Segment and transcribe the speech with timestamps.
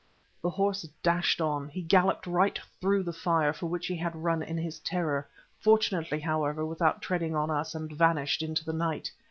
[0.41, 1.69] The horse dashed on.
[1.69, 5.27] He galloped right through the fire, for which he had run in his terror,
[5.59, 9.11] fortunately, however, without treading on us, and vanished into the night.